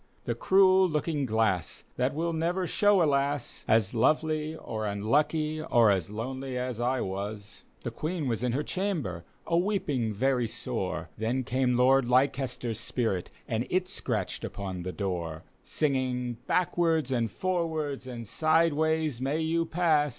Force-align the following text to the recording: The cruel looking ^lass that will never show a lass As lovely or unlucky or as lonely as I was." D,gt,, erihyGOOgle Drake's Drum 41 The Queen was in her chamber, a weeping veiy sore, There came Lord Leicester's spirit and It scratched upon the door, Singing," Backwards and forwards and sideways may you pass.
The 0.25 0.33
cruel 0.33 0.89
looking 0.89 1.27
^lass 1.27 1.83
that 1.95 2.15
will 2.15 2.33
never 2.33 2.65
show 2.65 3.03
a 3.03 3.05
lass 3.05 3.63
As 3.67 3.93
lovely 3.93 4.55
or 4.55 4.87
unlucky 4.87 5.61
or 5.61 5.91
as 5.91 6.09
lonely 6.09 6.57
as 6.57 6.79
I 6.79 7.01
was." 7.01 7.65
D,gt,, 7.83 7.83
erihyGOOgle 7.83 7.83
Drake's 7.83 7.83
Drum 7.83 7.93
41 7.93 7.93
The 7.93 7.99
Queen 8.23 8.27
was 8.29 8.43
in 8.43 8.51
her 8.53 8.63
chamber, 8.63 9.25
a 9.45 9.57
weeping 9.59 10.15
veiy 10.15 10.49
sore, 10.49 11.09
There 11.19 11.43
came 11.43 11.77
Lord 11.77 12.05
Leicester's 12.05 12.79
spirit 12.79 13.29
and 13.47 13.67
It 13.69 13.87
scratched 13.87 14.43
upon 14.43 14.81
the 14.81 14.91
door, 14.91 15.43
Singing," 15.61 16.37
Backwards 16.47 17.11
and 17.11 17.29
forwards 17.29 18.07
and 18.07 18.27
sideways 18.27 19.21
may 19.21 19.39
you 19.39 19.67
pass. 19.67 20.09